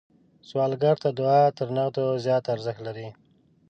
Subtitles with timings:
[0.49, 3.07] سوالګر ته دعا تر نغدو زیات ارزښت لري